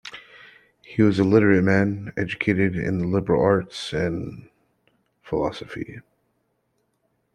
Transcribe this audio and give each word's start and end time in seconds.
He 0.83 1.03
was 1.03 1.19
a 1.19 1.23
literate 1.23 1.63
man 1.63 2.11
educated 2.17 2.75
in 2.75 2.97
the 2.97 3.05
liberal 3.05 3.39
arts 3.39 3.93
and 3.93 4.49
philosophy. 5.21 5.99